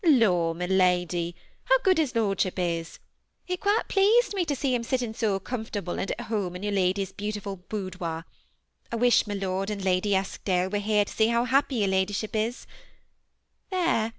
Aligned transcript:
"Law, 0.03 0.55
my 0.55 0.65
lady, 0.65 1.35
how 1.65 1.77
good 1.83 1.99
his 1.99 2.15
lordship 2.15 2.57
is! 2.57 2.97
It 3.47 3.59
quite 3.59 3.83
pleased 3.87 4.33
me 4.33 4.45
to 4.45 4.55
see 4.55 4.73
him 4.73 4.81
sitting 4.81 5.13
so 5.13 5.39
comfortable 5.39 5.99
and 5.99 6.09
at 6.09 6.21
home 6.21 6.55
in 6.55 6.63
your 6.63 6.71
ladyship's 6.71 7.11
beautiful 7.11 7.57
boudoir. 7.69 8.25
I 8.91 8.95
wish 8.95 9.27
Lord 9.27 9.69
and 9.69 9.85
Lady 9.85 10.15
Eskdale 10.15 10.69
were 10.71 10.79
here 10.79 11.05
to 11.05 11.13
see 11.13 11.27
how 11.27 11.45
happy 11.45 11.75
your 11.75 11.89
ladyship 11.89 12.35
is. 12.35 12.65
There! 13.69 14.09